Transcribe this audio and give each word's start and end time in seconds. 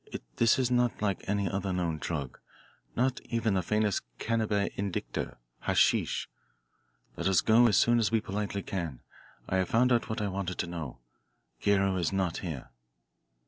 This 0.37 0.57
is 0.57 0.71
not 0.71 0.99
like 0.99 1.23
any 1.29 1.47
other 1.47 1.71
known 1.71 1.99
drug 1.99 2.39
not 2.95 3.21
even 3.25 3.53
the 3.53 3.61
famous 3.61 4.01
Cannabis 4.17 4.71
indica, 4.75 5.37
hasheesh. 5.67 6.25
Let 7.15 7.27
us 7.27 7.41
go 7.41 7.67
as 7.67 7.77
soon 7.77 7.99
as 7.99 8.09
we 8.11 8.19
politely 8.19 8.63
can. 8.63 9.01
I 9.47 9.57
have 9.57 9.69
found 9.69 9.91
out 9.91 10.09
what 10.09 10.19
I 10.19 10.27
wanted 10.27 10.57
to 10.57 10.65
know. 10.65 10.97
Guerrero 11.61 11.97
is 11.97 12.11
not 12.11 12.37
here." 12.37 12.71